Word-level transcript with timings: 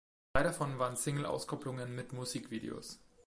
Drei 0.33 0.41
davon 0.41 0.79
waren 0.79 0.95
Singleauskopplungen 0.95 1.93
mit 1.95 2.11
Musikvideos. 2.11 2.97